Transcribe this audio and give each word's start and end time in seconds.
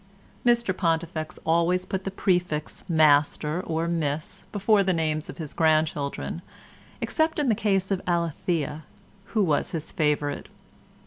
Mr 0.43 0.75
Pontifex 0.75 1.37
always 1.45 1.85
put 1.85 2.05
the 2.05 2.09
prefix 2.09 2.83
"master" 2.89 3.61
or 3.61 3.87
"miss" 3.87 4.45
before 4.51 4.81
the 4.81 4.93
names 4.95 5.29
of 5.29 5.37
his 5.37 5.53
grandchildren, 5.53 6.41
except 7.01 7.37
in 7.37 7.49
the 7.49 7.53
case 7.53 7.91
of 7.91 8.01
Alethea, 8.07 8.83
who 9.35 9.43
was 9.43 9.73
his 9.73 9.91
favourite. 9.91 10.47